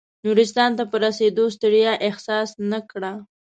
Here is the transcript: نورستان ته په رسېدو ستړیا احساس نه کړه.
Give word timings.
نورستان 0.25 0.71
ته 0.77 0.83
په 0.91 0.95
رسېدو 1.03 1.45
ستړیا 1.55 1.93
احساس 2.07 2.49
نه 2.71 2.79
کړه. 2.91 3.11